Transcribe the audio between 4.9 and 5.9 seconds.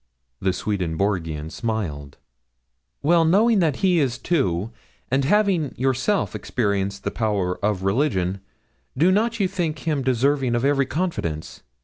and having